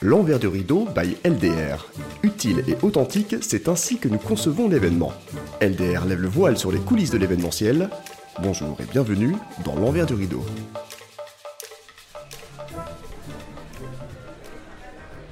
L'envers 0.00 0.38
du 0.38 0.46
rideau 0.46 0.86
by 0.94 1.16
LDR. 1.24 1.86
Utile 2.22 2.64
et 2.68 2.76
authentique, 2.82 3.36
c'est 3.40 3.68
ainsi 3.68 3.98
que 3.98 4.08
nous 4.08 4.18
concevons 4.18 4.68
l'événement. 4.68 5.12
LDR 5.60 6.04
lève 6.06 6.20
le 6.20 6.28
voile 6.28 6.56
sur 6.56 6.72
les 6.72 6.78
coulisses 6.78 7.10
de 7.10 7.18
l'événementiel. 7.18 7.90
Bonjour 8.42 8.76
et 8.80 8.84
bienvenue 8.84 9.34
dans 9.64 9.74
l'envers 9.74 10.06
du 10.06 10.14
rideau. 10.14 10.44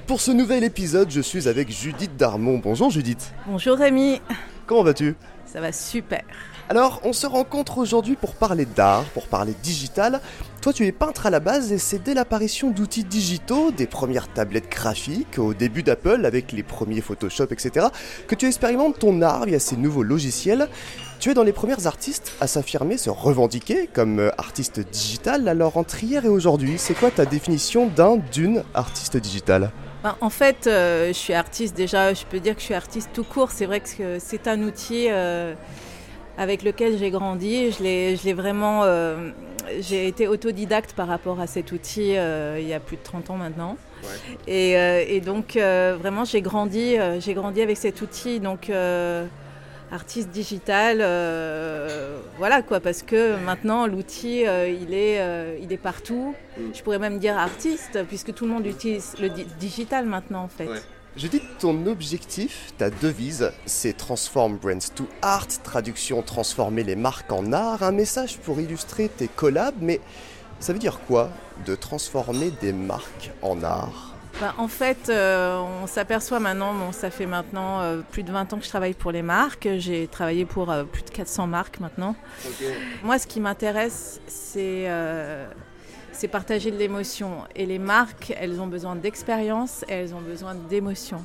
Pour 0.07 0.21
ce 0.21 0.31
nouvel 0.31 0.63
épisode, 0.63 1.09
je 1.09 1.21
suis 1.21 1.47
avec 1.47 1.71
Judith 1.71 2.15
Darmon. 2.15 2.59
Bonjour 2.59 2.91
Judith. 2.91 3.33
Bonjour 3.47 3.77
Rémi. 3.77 4.21
Comment 4.67 4.83
vas-tu 4.83 5.15
Ça 5.45 5.61
va 5.61 5.71
super. 5.71 6.23
Alors, 6.67 6.99
on 7.03 7.13
se 7.13 7.27
rencontre 7.27 7.77
aujourd'hui 7.77 8.15
pour 8.15 8.33
parler 8.33 8.65
d'art, 8.65 9.03
pour 9.13 9.27
parler 9.27 9.53
digital. 9.61 10.19
Toi, 10.61 10.73
tu 10.73 10.87
es 10.87 10.91
peintre 10.91 11.27
à 11.27 11.29
la 11.29 11.39
base 11.39 11.71
et 11.71 11.77
c'est 11.77 11.99
dès 11.99 12.15
l'apparition 12.15 12.71
d'outils 12.71 13.03
digitaux, 13.03 13.69
des 13.69 13.85
premières 13.85 14.27
tablettes 14.27 14.71
graphiques, 14.71 15.37
au 15.37 15.53
début 15.53 15.83
d'Apple 15.83 16.25
avec 16.25 16.51
les 16.51 16.63
premiers 16.63 17.01
Photoshop, 17.01 17.47
etc., 17.51 17.87
que 18.27 18.33
tu 18.33 18.47
expérimentes 18.47 18.97
ton 18.97 19.21
art 19.21 19.45
via 19.45 19.59
ces 19.59 19.77
nouveaux 19.77 20.01
logiciels. 20.01 20.67
Tu 21.19 21.29
es 21.29 21.33
dans 21.35 21.43
les 21.43 21.53
premières 21.53 21.85
artistes 21.85 22.33
à 22.41 22.47
s'affirmer, 22.47 22.97
se 22.97 23.11
revendiquer 23.11 23.87
comme 23.93 24.17
euh, 24.17 24.31
artiste 24.39 24.79
digital. 24.79 25.47
Alors, 25.47 25.77
entre 25.77 26.03
hier 26.03 26.25
et 26.25 26.29
aujourd'hui, 26.29 26.79
c'est 26.79 26.95
quoi 26.95 27.11
ta 27.11 27.25
définition 27.25 27.85
d'un, 27.85 28.17
d'une 28.17 28.63
artiste 28.73 29.17
digitale? 29.17 29.71
Ben, 30.05 30.15
en 30.21 30.29
fait, 30.29 30.67
euh, 30.67 31.07
je 31.07 31.13
suis 31.13 31.33
artiste 31.33 31.75
déjà, 31.75 32.13
je 32.13 32.25
peux 32.25 32.39
dire 32.39 32.53
que 32.53 32.59
je 32.59 32.65
suis 32.65 32.75
artiste 32.75 33.09
tout 33.11 33.23
court. 33.23 33.49
C'est 33.49 33.65
vrai 33.65 33.79
que 33.79 34.19
c'est 34.19 34.47
un 34.47 34.61
outil 34.61 35.07
euh, 35.09 35.55
avec 36.37 36.61
lequel 36.61 36.99
j'ai 36.99 37.09
grandi. 37.09 37.71
Je 37.71 37.81
l'ai 37.81 38.33
vraiment. 38.33 38.83
Euh, 38.83 39.31
j'ai 39.79 40.07
été 40.07 40.27
autodidacte 40.27 40.93
par 40.93 41.07
rapport 41.07 41.39
à 41.39 41.47
cet 41.47 41.71
outil 41.71 42.09
il 42.11 42.67
y 42.67 42.73
a 42.73 42.79
plus 42.79 42.97
de 42.97 43.01
30 43.01 43.31
ans 43.31 43.37
maintenant. 43.37 43.77
Et, 44.45 44.73
et, 44.73 45.21
donc, 45.21 45.55
vraiment, 45.55 46.23
j'ai 46.23 46.41
grandi, 46.41 46.97
j'ai 47.17 47.33
grandi 47.33 47.63
avec 47.63 47.75
cet 47.75 47.99
outil. 48.03 48.39
Donc 48.39 48.69
artiste 49.91 50.29
digital, 50.29 50.99
voilà 52.37 52.61
quoi, 52.61 52.79
parce 52.79 53.01
que 53.01 53.37
maintenant 53.37 53.87
l'outil 53.87 54.45
euh, 54.45 54.67
il, 54.67 54.93
est, 54.93 55.19
euh, 55.19 55.57
il 55.61 55.71
est 55.71 55.77
partout. 55.77 56.35
Mm. 56.57 56.61
Je 56.73 56.83
pourrais 56.83 56.99
même 56.99 57.19
dire 57.19 57.37
artiste, 57.37 58.03
puisque 58.07 58.33
tout 58.33 58.45
le 58.45 58.51
monde 58.51 58.65
utilise 58.65 59.15
le 59.19 59.29
digital 59.59 60.05
maintenant 60.05 60.43
en 60.43 60.47
fait. 60.47 60.67
Je 61.17 61.27
dis 61.27 61.41
ton 61.59 61.87
objectif, 61.87 62.73
ta 62.77 62.89
devise, 62.89 63.53
c'est 63.65 63.95
Transform 63.95 64.57
Brands 64.57 64.89
to 64.93 65.07
Art, 65.21 65.47
traduction 65.63 66.21
transformer 66.21 66.83
les 66.83 66.97
marques 66.97 67.31
en 67.31 67.53
art, 67.53 67.83
un 67.83 67.93
message 67.93 68.37
pour 68.39 68.59
illustrer 68.59 69.07
tes 69.07 69.29
collabs, 69.29 69.75
mais 69.79 70.01
ça 70.59 70.73
veut 70.73 70.79
dire 70.79 70.99
quoi 71.07 71.29
de 71.65 71.73
transformer 71.75 72.51
des 72.61 72.73
marques 72.73 73.31
en 73.41 73.63
art? 73.63 74.14
Bah, 74.41 74.53
en 74.57 74.67
fait, 74.67 75.09
euh, 75.09 75.61
on 75.81 75.87
s'aperçoit 75.87 76.41
maintenant, 76.41 76.73
bon, 76.73 76.91
ça 76.91 77.09
fait 77.09 77.25
maintenant 77.25 77.79
euh, 77.79 78.01
plus 78.11 78.23
de 78.23 78.31
20 78.31 78.51
ans 78.51 78.57
que 78.57 78.65
je 78.65 78.69
travaille 78.69 78.93
pour 78.93 79.11
les 79.11 79.21
marques. 79.21 79.67
J'ai 79.77 80.07
travaillé 80.07 80.43
pour 80.45 80.69
euh, 80.71 80.83
plus 80.83 81.03
de 81.03 81.09
400 81.09 81.47
marques 81.47 81.79
maintenant. 81.79 82.15
Moi, 83.03 83.17
ce 83.17 83.27
qui 83.27 83.39
m'intéresse, 83.39 84.19
c'est 84.27 84.89
c'est 86.11 86.27
partager 86.29 86.71
de 86.71 86.77
l'émotion. 86.77 87.43
Et 87.57 87.65
les 87.65 87.79
marques, 87.79 88.33
elles 88.39 88.61
ont 88.61 88.67
besoin 88.67 88.95
d'expérience 88.95 89.83
et 89.89 89.93
elles 89.93 90.13
ont 90.13 90.21
besoin 90.21 90.55
d'émotion. 90.55 91.23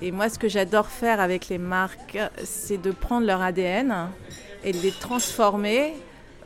Et 0.00 0.10
moi, 0.10 0.30
ce 0.30 0.38
que 0.38 0.48
j'adore 0.48 0.86
faire 0.86 1.20
avec 1.20 1.48
les 1.48 1.58
marques, 1.58 2.18
c'est 2.42 2.80
de 2.80 2.92
prendre 2.92 3.26
leur 3.26 3.42
ADN 3.42 4.08
et 4.64 4.72
de 4.72 4.78
les 4.78 4.90
transformer 4.90 5.94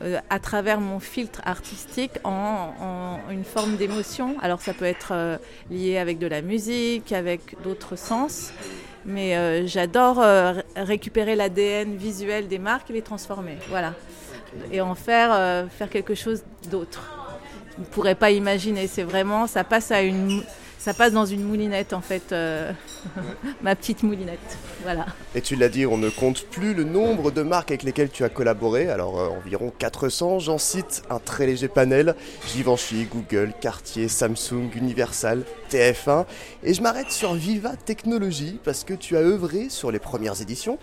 euh, 0.01 0.19
à 0.29 0.39
travers 0.39 0.79
mon 0.79 0.99
filtre 0.99 1.41
artistique 1.43 2.11
en, 2.23 3.19
une 3.31 3.43
forme 3.43 3.77
d'émotion. 3.77 4.35
Alors 4.41 4.61
ça 4.61 4.73
peut 4.73 4.85
être 4.85 5.09
euh, 5.11 5.37
lié 5.71 5.97
avec 5.97 6.19
de 6.19 6.27
la 6.27 6.43
musique, 6.43 7.11
avec 7.11 7.55
d'autres 7.63 7.95
sens, 7.95 8.51
mais 9.05 9.35
euh, 9.35 9.65
j'adore 9.65 10.23
récupérer 10.75 11.35
l'ADN 11.35 11.95
visuel 11.95 12.47
des 12.47 12.59
marques 12.59 12.91
et 12.91 12.93
les 12.93 13.01
transformer. 13.01 13.57
Voilà. 13.69 13.95
Et 14.71 14.81
en 14.81 14.95
faire, 14.95 15.67
faire 15.69 15.89
quelque 15.89 16.15
chose 16.15 16.43
d'autre. 16.69 17.13
Je 17.75 17.81
ne 17.81 17.85
pourrais 17.87 18.15
pas 18.15 18.31
imaginer. 18.31 18.87
C'est 18.87 19.03
vraiment, 19.03 19.45
ça 19.45 19.63
passe 19.63 19.91
à 19.91 20.01
une 20.01 20.41
ça 20.79 20.93
passe 20.93 21.13
dans 21.13 21.25
une 21.25 21.43
moulinette 21.43 21.93
en 21.93 22.01
fait, 22.01 22.31
euh, 22.31 22.71
ma 23.61 23.75
petite 23.75 24.03
moulinette. 24.03 24.57
Voilà. 24.83 25.05
Et 25.35 25.41
tu 25.41 25.55
l'as 25.55 25.69
dit, 25.69 25.85
on 25.85 25.97
ne 25.97 26.09
compte 26.09 26.45
plus 26.45 26.73
le 26.73 26.83
nombre 26.83 27.31
de 27.31 27.41
marques 27.41 27.71
avec 27.71 27.83
lesquelles 27.83 28.09
tu 28.09 28.23
as 28.23 28.29
collaboré. 28.29 28.89
Alors 28.89 29.19
euh, 29.19 29.29
environ 29.29 29.71
400, 29.77 30.39
j'en 30.39 30.57
cite 30.57 31.03
un 31.09 31.19
très 31.19 31.45
léger 31.45 31.67
panel 31.67 32.15
Givenchy, 32.53 33.07
Google, 33.11 33.53
Cartier, 33.59 34.07
Samsung, 34.07 34.69
Universal, 34.75 35.43
TF1. 35.71 36.25
Et 36.63 36.73
je 36.73 36.81
m'arrête 36.81 37.11
sur 37.11 37.33
Viva 37.33 37.75
Technologies 37.75 38.59
parce 38.63 38.83
que 38.83 38.93
tu 38.93 39.17
as 39.17 39.21
œuvré 39.21 39.69
sur 39.69 39.91
les 39.91 39.99
premières 39.99 40.41
éditions 40.41 40.77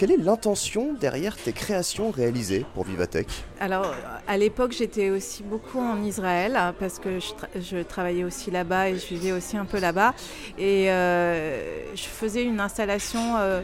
quelle 0.00 0.12
est 0.12 0.16
l'intention 0.16 0.94
derrière 0.94 1.36
tes 1.36 1.52
créations 1.52 2.10
réalisées 2.10 2.64
pour 2.72 2.84
Vivatech? 2.84 3.26
Alors, 3.60 3.94
à 4.26 4.38
l'époque, 4.38 4.72
j'étais 4.72 5.10
aussi 5.10 5.42
beaucoup 5.42 5.78
en 5.78 6.02
Israël 6.02 6.58
parce 6.78 6.98
que 6.98 7.18
je, 7.54 7.82
travaillais 7.82 8.24
aussi 8.24 8.50
là-bas 8.50 8.88
et 8.88 8.96
je 8.96 9.06
vivais 9.08 9.32
aussi 9.32 9.58
un 9.58 9.66
peu 9.66 9.78
là-bas. 9.78 10.14
Et 10.56 10.90
euh, 10.90 11.84
je 11.94 12.04
faisais 12.04 12.44
une 12.44 12.60
installation 12.60 13.36
euh, 13.36 13.60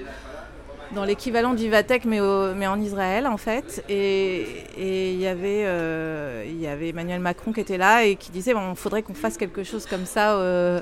dans 0.93 1.05
l'équivalent 1.05 1.53
de 1.53 1.59
Vivatech, 1.59 2.05
mais, 2.05 2.21
mais 2.55 2.67
en 2.67 2.81
Israël 2.81 3.27
en 3.27 3.37
fait. 3.37 3.85
Et 3.89 4.65
il 4.77 5.21
y 5.21 5.27
avait 5.27 5.65
euh, 5.65 6.45
il 6.47 6.61
y 6.61 6.67
avait 6.67 6.91
Emmanuel 6.91 7.21
Macron 7.21 7.53
qui 7.53 7.61
était 7.61 7.79
là 7.79 8.05
et 8.05 8.17
qui 8.17 8.31
disait 8.31 8.55
bon, 8.55 8.71
il 8.71 8.77
faudrait 8.77 9.03
qu'on 9.03 9.15
fasse 9.15 9.37
quelque 9.37 9.65
chose 9.65 9.87
comme 9.87 10.07
ça 10.07 10.37
euh, 10.37 10.81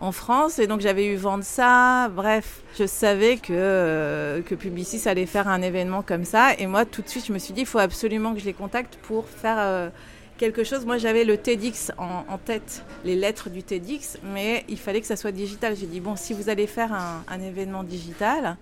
en 0.00 0.12
France. 0.12 0.58
Et 0.58 0.66
donc 0.66 0.80
j'avais 0.80 1.06
eu 1.06 1.16
vent 1.16 1.38
de 1.38 1.42
ça. 1.42 2.08
Bref, 2.08 2.62
je 2.78 2.86
savais 2.86 3.36
que 3.36 3.52
euh, 3.52 4.42
que 4.42 4.54
Publicis 4.54 5.08
allait 5.08 5.26
faire 5.26 5.48
un 5.48 5.62
événement 5.62 6.02
comme 6.02 6.24
ça. 6.24 6.54
Et 6.58 6.66
moi, 6.66 6.84
tout 6.84 7.02
de 7.02 7.08
suite, 7.08 7.26
je 7.26 7.32
me 7.32 7.38
suis 7.38 7.52
dit 7.52 7.62
il 7.62 7.66
faut 7.66 7.78
absolument 7.78 8.34
que 8.34 8.40
je 8.40 8.46
les 8.46 8.54
contacte 8.54 8.98
pour 9.02 9.26
faire 9.28 9.90
quelque 10.38 10.64
chose. 10.64 10.86
Moi, 10.86 10.96
j'avais 10.96 11.24
le 11.24 11.36
TEDx 11.36 11.92
en, 11.98 12.38
tête, 12.38 12.82
les 13.04 13.14
lettres 13.14 13.50
du 13.50 13.62
TEDx, 13.62 14.18
mais 14.22 14.64
il 14.68 14.78
fallait 14.78 15.02
que 15.02 15.06
ça 15.06 15.16
soit 15.16 15.32
digital. 15.32 15.76
J'ai 15.76 15.86
dit, 15.86 16.00
bon, 16.00 16.16
si 16.16 16.32
vous 16.32 16.48
allez 16.48 16.66
faire 16.66 16.94
un 16.94 17.40
événement 17.42 17.84
digital, 17.84 18.56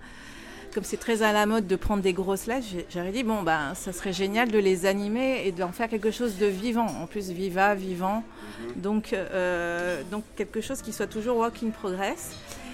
comme 0.79 0.85
c'est 0.85 0.95
très 0.95 1.23
à 1.23 1.33
la 1.33 1.45
mode 1.45 1.67
de 1.67 1.75
prendre 1.75 2.01
des 2.01 2.13
grosses 2.13 2.45
lettres, 2.47 2.65
j'aurais 2.89 3.11
dit 3.11 3.23
bon 3.23 3.43
ben 3.43 3.73
ça 3.75 3.91
serait 3.91 4.13
génial 4.13 4.49
de 4.49 4.57
les 4.57 4.85
animer 4.85 5.41
et 5.45 5.51
d'en 5.51 5.73
faire 5.73 5.89
quelque 5.89 6.09
chose 6.09 6.37
de 6.37 6.45
vivant. 6.45 6.87
En 7.01 7.05
plus 7.05 7.31
viva, 7.31 7.75
vivant. 7.75 8.23
Mhm. 8.61 8.81
Donc 8.81 9.11
euh, 9.11 10.01
donc 10.09 10.23
quelque 10.37 10.61
chose 10.61 10.81
qui 10.81 10.93
soit 10.93 11.07
toujours 11.07 11.35
work 11.35 11.61
in 11.63 11.71
progress. 11.71 12.31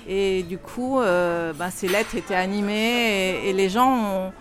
Et 0.08 0.44
du 0.44 0.60
coup, 0.60 1.00
euh, 1.00 1.52
ben, 1.54 1.72
ces 1.72 1.88
lettres 1.88 2.14
étaient 2.16 2.36
animées 2.36 3.48
et, 3.48 3.54
les 3.54 3.70
gens 3.70 3.90
ont, 3.98 4.34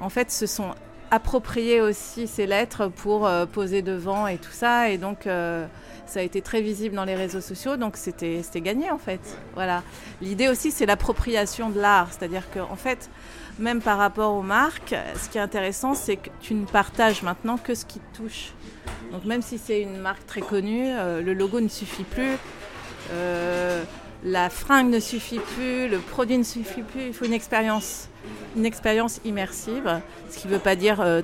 en 0.00 0.10
fait 0.10 0.30
se 0.30 0.46
sont 0.46 0.74
appropriés 1.10 1.80
aussi 1.80 2.26
ces 2.26 2.46
lettres 2.46 2.88
pour 2.88 3.26
euh, 3.26 3.46
poser 3.46 3.82
devant 3.82 4.26
et 4.26 4.38
tout 4.38 4.52
ça. 4.52 4.90
Et 4.90 4.98
donc 4.98 5.28
ça 6.08 6.20
a 6.20 6.22
été 6.22 6.40
très 6.40 6.62
visible 6.62 6.94
dans 6.96 7.04
les 7.04 7.14
réseaux 7.14 7.42
sociaux, 7.42 7.76
donc 7.76 7.96
c'était 7.96 8.42
gagné 8.56 8.90
en 8.90 8.98
fait. 8.98 9.20
Voilà. 9.54 9.82
L'idée 10.22 10.48
aussi, 10.48 10.70
c'est 10.70 10.86
l'appropriation 10.86 11.68
de 11.68 11.80
l'art, 11.80 12.08
c'est-à-dire 12.10 12.44
qu'en 12.50 12.76
fait, 12.76 13.10
même 13.58 13.80
par 13.80 13.98
rapport 13.98 14.34
aux 14.34 14.42
marques, 14.42 14.94
ce 15.20 15.28
qui 15.28 15.38
est 15.38 15.40
intéressant, 15.40 15.94
c'est 15.94 16.16
que 16.16 16.30
tu 16.40 16.54
ne 16.54 16.64
partages 16.64 17.22
maintenant 17.22 17.58
que 17.58 17.74
ce 17.74 17.84
qui 17.84 17.98
te 17.98 18.16
touche. 18.16 18.52
Donc 19.12 19.24
même 19.24 19.42
si 19.42 19.58
c'est 19.58 19.80
une 19.80 19.98
marque 19.98 20.24
très 20.26 20.40
connue, 20.40 20.86
euh, 20.86 21.20
le 21.20 21.34
logo 21.34 21.60
ne 21.60 21.68
suffit 21.68 22.04
plus. 22.04 22.36
Euh, 23.12 23.82
la 24.24 24.50
fringue 24.50 24.90
ne 24.90 25.00
suffit 25.00 25.38
plus, 25.38 25.88
le 25.88 25.98
produit 25.98 26.38
ne 26.38 26.42
suffit 26.42 26.82
plus, 26.82 27.06
il 27.08 27.14
faut 27.14 27.24
une 27.24 27.32
expérience, 27.32 28.08
une 28.56 28.66
expérience 28.66 29.20
immersive, 29.24 30.00
ce 30.30 30.38
qui 30.38 30.48
ne 30.48 30.54
veut 30.54 30.58
pas 30.58 30.74
dire 30.74 31.00
euh, 31.00 31.22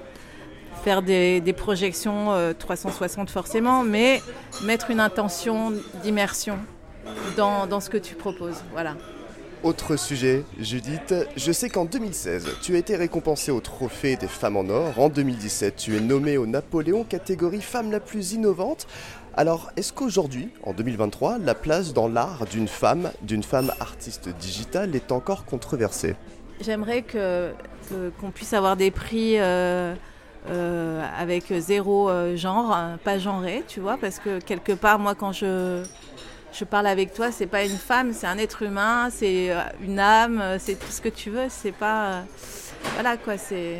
faire 0.84 1.02
des, 1.02 1.54
projections 1.56 2.28
360 2.58 3.28
euh, 3.28 3.32
forcément, 3.32 3.82
mais 3.82 4.22
mettre 4.62 4.90
une 4.90 5.00
intention 5.00 5.72
d'immersion 6.02 6.58
dans, 7.36 7.66
dans, 7.66 7.80
ce 7.80 7.90
que 7.90 7.98
tu 7.98 8.14
proposes. 8.14 8.62
Voilà. 8.72 8.96
Autre 9.64 9.96
sujet, 9.96 10.44
Judith, 10.60 11.14
je 11.36 11.50
sais 11.50 11.70
qu'en 11.70 11.86
2016, 11.86 12.58
tu 12.60 12.74
as 12.74 12.78
été 12.78 12.96
récompensée 12.96 13.50
au 13.50 13.60
trophée 13.60 14.14
des 14.16 14.28
femmes 14.28 14.58
en 14.58 14.68
or. 14.68 15.00
En 15.00 15.08
2017, 15.08 15.76
tu 15.76 15.96
es 15.96 16.00
nommée 16.00 16.36
au 16.36 16.46
Napoléon 16.46 17.02
catégorie 17.02 17.62
femme 17.62 17.90
la 17.90 17.98
plus 17.98 18.32
innovante. 18.34 18.86
Alors, 19.36 19.72
est-ce 19.76 19.92
qu'aujourd'hui, 19.92 20.50
en 20.62 20.72
2023, 20.72 21.38
la 21.38 21.54
place 21.56 21.92
dans 21.92 22.06
l'art 22.06 22.44
d'une 22.50 22.68
femme, 22.68 23.10
d'une 23.22 23.42
femme 23.42 23.72
artiste 23.80 24.28
digitale 24.28 24.94
est 24.94 25.10
encore 25.10 25.44
controversée? 25.44 26.14
J'aimerais 26.60 27.02
que, 27.02 27.52
qu'on 28.20 28.30
puisse 28.30 28.52
avoir 28.52 28.76
des 28.76 28.92
prix 28.92 29.40
euh, 29.40 29.94
euh, 30.50 31.02
avec 31.18 31.52
zéro 31.58 32.08
euh, 32.08 32.36
genre, 32.36 32.72
euh, 32.76 32.96
pas 33.02 33.18
genré, 33.18 33.64
tu 33.66 33.80
vois, 33.80 33.96
parce 33.96 34.20
que 34.20 34.38
quelque 34.38 34.72
part, 34.72 35.00
moi, 35.00 35.16
quand 35.16 35.32
je, 35.32 35.82
je 36.52 36.64
parle 36.64 36.86
avec 36.86 37.12
toi, 37.12 37.32
c'est 37.32 37.48
pas 37.48 37.64
une 37.64 37.76
femme, 37.76 38.12
c'est 38.12 38.28
un 38.28 38.38
être 38.38 38.62
humain, 38.62 39.08
c'est 39.10 39.50
une 39.82 39.98
âme, 39.98 40.42
c'est 40.60 40.78
tout 40.78 40.92
ce 40.92 41.00
que 41.00 41.08
tu 41.08 41.30
veux, 41.30 41.46
c'est 41.48 41.72
pas. 41.72 42.22
voilà, 42.92 43.16
quoi, 43.16 43.36
c'est. 43.36 43.78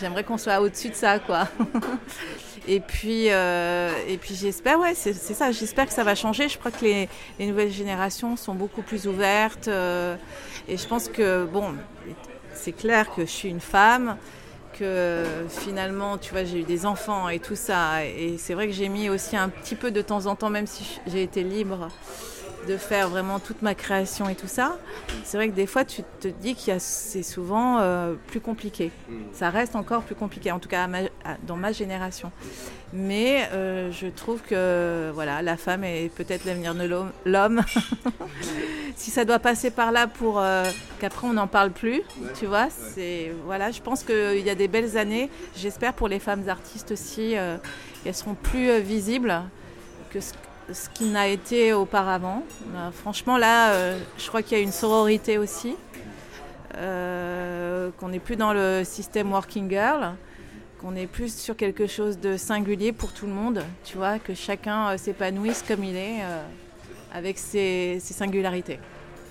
J'aimerais 0.00 0.24
qu'on 0.24 0.38
soit 0.38 0.58
au-dessus 0.58 0.88
de 0.88 0.94
ça, 0.94 1.18
quoi. 1.18 1.48
Et 2.68 2.80
puis, 2.80 3.30
euh, 3.30 3.92
et 4.08 4.16
puis 4.16 4.34
j'espère, 4.34 4.80
ouais, 4.80 4.94
c'est 4.94 5.12
ça, 5.14 5.52
j'espère 5.52 5.86
que 5.86 5.92
ça 5.92 6.02
va 6.02 6.14
changer. 6.14 6.48
Je 6.48 6.58
crois 6.58 6.70
que 6.70 6.84
les, 6.84 7.08
les 7.38 7.46
nouvelles 7.46 7.70
générations 7.70 8.36
sont 8.36 8.54
beaucoup 8.54 8.82
plus 8.82 9.06
ouvertes. 9.06 9.68
Euh, 9.68 10.16
et 10.68 10.76
je 10.76 10.86
pense 10.86 11.08
que, 11.08 11.44
bon, 11.44 11.74
c'est 12.54 12.72
clair 12.72 13.14
que 13.14 13.22
je 13.22 13.30
suis 13.30 13.48
une 13.48 13.60
femme, 13.60 14.16
que 14.78 15.24
finalement, 15.48 16.18
tu 16.18 16.32
vois, 16.32 16.44
j'ai 16.44 16.60
eu 16.60 16.64
des 16.64 16.86
enfants 16.86 17.28
et 17.28 17.38
tout 17.38 17.54
ça. 17.54 18.04
Et 18.04 18.36
c'est 18.38 18.54
vrai 18.54 18.66
que 18.66 18.72
j'ai 18.72 18.88
mis 18.88 19.08
aussi 19.08 19.36
un 19.36 19.48
petit 19.48 19.76
peu 19.76 19.92
de 19.92 20.02
temps 20.02 20.26
en 20.26 20.34
temps, 20.34 20.50
même 20.50 20.66
si 20.66 21.00
j'ai 21.06 21.22
été 21.22 21.44
libre, 21.44 21.88
de 22.66 22.76
faire 22.76 23.08
vraiment 23.08 23.38
toute 23.38 23.62
ma 23.62 23.74
création 23.74 24.28
et 24.28 24.34
tout 24.34 24.48
ça, 24.48 24.78
c'est 25.24 25.36
vrai 25.36 25.48
que 25.48 25.54
des 25.54 25.66
fois 25.66 25.84
tu 25.84 26.02
te 26.20 26.28
dis 26.28 26.54
que 26.54 26.78
c'est 26.78 27.22
souvent 27.22 27.78
euh, 27.78 28.14
plus 28.26 28.40
compliqué. 28.40 28.90
Mm. 29.08 29.14
Ça 29.32 29.50
reste 29.50 29.76
encore 29.76 30.02
plus 30.02 30.14
compliqué, 30.14 30.50
en 30.52 30.58
tout 30.58 30.68
cas 30.68 30.88
dans 31.46 31.56
ma 31.56 31.72
génération. 31.72 32.30
Mais 32.92 33.48
euh, 33.52 33.90
je 33.90 34.06
trouve 34.06 34.40
que 34.42 35.10
voilà, 35.14 35.42
la 35.42 35.56
femme 35.56 35.84
est 35.84 36.10
peut-être 36.14 36.44
l'avenir 36.44 36.74
de 36.74 36.88
l'homme. 37.24 37.62
si 38.96 39.10
ça 39.10 39.24
doit 39.24 39.38
passer 39.38 39.70
par 39.70 39.92
là 39.92 40.06
pour 40.06 40.40
euh, 40.40 40.64
qu'après 41.00 41.26
on 41.26 41.34
n'en 41.34 41.48
parle 41.48 41.70
plus, 41.70 42.02
tu 42.38 42.46
vois, 42.46 42.68
c'est 42.70 43.32
voilà, 43.44 43.70
je 43.70 43.80
pense 43.80 44.02
qu'il 44.02 44.44
y 44.44 44.50
a 44.50 44.54
des 44.54 44.68
belles 44.68 44.96
années. 44.96 45.30
J'espère 45.56 45.94
pour 45.94 46.08
les 46.08 46.18
femmes 46.20 46.48
artistes 46.48 46.92
aussi 46.92 47.34
qu'elles 48.02 48.14
seront 48.14 48.34
plus 48.34 48.80
visibles 48.80 49.42
que 50.10 50.20
ce 50.20 50.32
ce 50.72 50.88
qui 50.88 51.04
n'a 51.04 51.28
été 51.28 51.72
auparavant. 51.72 52.42
Euh, 52.74 52.90
franchement, 52.90 53.36
là, 53.36 53.72
euh, 53.72 53.98
je 54.18 54.26
crois 54.28 54.42
qu'il 54.42 54.56
y 54.56 54.60
a 54.60 54.64
une 54.64 54.72
sororité 54.72 55.38
aussi, 55.38 55.76
euh, 56.76 57.90
qu'on 57.98 58.08
n'est 58.08 58.18
plus 58.18 58.36
dans 58.36 58.52
le 58.52 58.82
système 58.84 59.32
working 59.32 59.68
girl, 59.70 60.14
qu'on 60.80 60.96
est 60.96 61.06
plus 61.06 61.34
sur 61.34 61.56
quelque 61.56 61.86
chose 61.86 62.18
de 62.18 62.36
singulier 62.36 62.92
pour 62.92 63.12
tout 63.12 63.26
le 63.26 63.32
monde, 63.32 63.64
tu 63.84 63.96
vois, 63.96 64.18
que 64.18 64.34
chacun 64.34 64.96
s'épanouisse 64.98 65.64
comme 65.66 65.84
il 65.84 65.96
est, 65.96 66.20
avec 67.14 67.38
ses, 67.38 67.98
ses 68.00 68.12
singularités. 68.12 68.78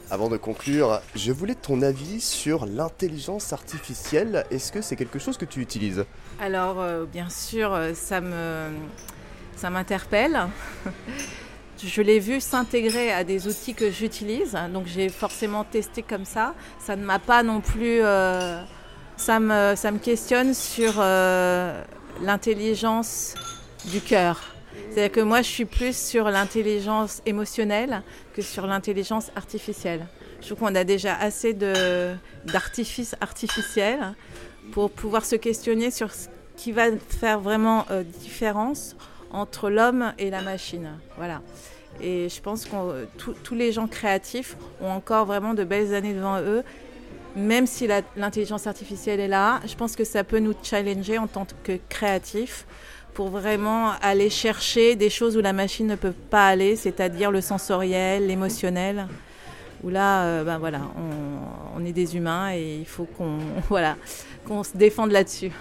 Avant 0.09 0.29
de 0.29 0.37
conclure, 0.37 1.01
je 1.15 1.31
voulais 1.31 1.55
ton 1.55 1.81
avis 1.81 2.19
sur 2.19 2.65
l'intelligence 2.65 3.53
artificielle. 3.53 4.45
Est-ce 4.49 4.71
que 4.71 4.81
c'est 4.81 4.95
quelque 4.95 5.19
chose 5.19 5.37
que 5.37 5.45
tu 5.45 5.61
utilises? 5.61 6.05
Alors, 6.39 6.83
bien 7.05 7.29
sûr, 7.29 7.77
ça 7.93 8.21
me 8.21 8.69
ça 9.55 9.69
m'interpelle. 9.69 10.47
Je 11.83 12.01
l'ai 12.01 12.19
vu 12.19 12.39
s'intégrer 12.39 13.11
à 13.11 13.23
des 13.23 13.47
outils 13.47 13.73
que 13.73 13.91
j'utilise, 13.91 14.57
donc 14.73 14.87
j'ai 14.87 15.09
forcément 15.09 15.65
testé 15.65 16.01
comme 16.01 16.23
ça. 16.23 16.55
Ça 16.79 16.95
ne 16.95 17.03
m'a 17.03 17.19
pas 17.19 17.43
non 17.43 17.59
plus. 17.59 17.99
Euh, 18.01 18.63
ça, 19.17 19.39
me, 19.39 19.75
ça 19.75 19.91
me 19.91 19.99
questionne 19.99 20.53
sur 20.53 20.93
euh, 20.97 21.83
l'intelligence 22.21 23.35
du 23.91 23.99
cœur. 23.99 24.55
C'est-à-dire 24.89 25.11
que 25.11 25.21
moi, 25.21 25.41
je 25.41 25.49
suis 25.49 25.65
plus 25.65 25.95
sur 25.95 26.29
l'intelligence 26.29 27.21
émotionnelle 27.25 28.03
que 28.33 28.41
sur 28.41 28.67
l'intelligence 28.67 29.31
artificielle. 29.35 30.07
Je 30.41 30.47
trouve 30.47 30.59
qu'on 30.59 30.75
a 30.75 30.83
déjà 30.83 31.15
assez 31.15 31.53
d'artifices 31.53 33.15
artificiels 33.21 34.13
pour 34.71 34.91
pouvoir 34.91 35.25
se 35.25 35.35
questionner 35.35 35.91
sur 35.91 36.13
ce 36.13 36.27
qui 36.55 36.71
va 36.71 36.85
faire 36.97 37.39
vraiment 37.39 37.85
euh, 37.91 38.03
différence 38.03 38.95
entre 39.35 39.69
l'homme 39.69 40.13
et 40.17 40.29
la 40.29 40.41
machine. 40.41 40.89
Voilà. 41.17 41.41
Et 42.01 42.27
je 42.29 42.41
pense 42.41 42.65
que 42.65 43.05
tous 43.43 43.55
les 43.55 43.71
gens 43.71 43.87
créatifs 43.87 44.57
ont 44.81 44.89
encore 44.89 45.25
vraiment 45.25 45.53
de 45.53 45.63
belles 45.63 45.93
années 45.93 46.13
devant 46.13 46.39
eux. 46.39 46.63
Même 47.35 47.67
si 47.67 47.87
l'intelligence 48.15 48.65
artificielle 48.65 49.19
est 49.19 49.27
là, 49.27 49.59
je 49.65 49.75
pense 49.75 49.95
que 49.95 50.05
ça 50.05 50.23
peut 50.23 50.39
nous 50.39 50.53
challenger 50.63 51.17
en 51.17 51.27
tant 51.27 51.45
que 51.63 51.77
créatifs 51.89 52.65
pour 53.13 53.29
vraiment 53.29 53.91
aller 54.01 54.29
chercher 54.29 54.95
des 54.95 55.09
choses 55.09 55.37
où 55.37 55.41
la 55.41 55.53
machine 55.53 55.87
ne 55.87 55.95
peut 55.95 56.13
pas 56.29 56.47
aller, 56.47 56.75
c'est-à-dire 56.75 57.31
le 57.31 57.41
sensoriel, 57.41 58.27
l'émotionnel. 58.27 59.07
Où 59.83 59.89
là, 59.89 60.23
euh, 60.23 60.43
ben 60.43 60.57
voilà, 60.57 60.81
on, 60.97 61.81
on, 61.81 61.85
est 61.85 61.91
des 61.91 62.15
humains 62.15 62.53
et 62.53 62.77
il 62.79 62.85
faut 62.85 63.05
qu'on 63.05 63.37
voilà, 63.69 63.97
qu'on 64.45 64.63
se 64.63 64.75
défende 64.75 65.11
là-dessus. 65.11 65.51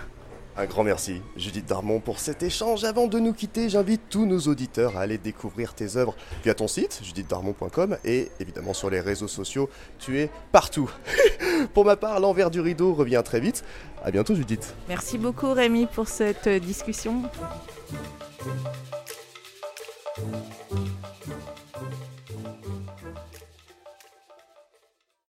Un 0.57 0.67
grand 0.67 0.85
merci, 0.85 1.21
Judith 1.37 1.67
Darmon, 1.67 1.99
pour 1.99 2.21
cet 2.21 2.45
échange. 2.45 2.85
Avant 2.85 3.09
de 3.09 3.19
nous 3.19 3.33
quitter, 3.33 3.69
j'invite 3.69 4.03
tous 4.09 4.25
nos 4.25 4.39
auditeurs 4.39 4.97
à 4.97 5.01
aller 5.01 5.19
découvrir 5.19 5.75
tes 5.75 5.97
œuvres 5.97 6.15
via 6.45 6.55
ton 6.55 6.69
site, 6.69 7.01
judithdarmon.com, 7.03 7.97
et 8.05 8.31
évidemment 8.39 8.73
sur 8.73 8.89
les 8.89 9.01
réseaux 9.01 9.27
sociaux. 9.27 9.69
Tu 9.99 10.21
es 10.21 10.31
partout. 10.53 10.89
pour 11.75 11.85
ma 11.85 11.97
part, 11.97 12.21
l'envers 12.21 12.53
du 12.53 12.61
rideau 12.61 12.95
revient 12.95 13.23
très 13.25 13.41
vite. 13.41 13.65
À 14.05 14.13
bientôt, 14.13 14.37
Judith. 14.37 14.75
Merci 14.89 15.19
beaucoup, 15.19 15.53
Rémi, 15.53 15.87
pour 15.87 16.07
cette 16.07 16.49
discussion. 16.49 17.23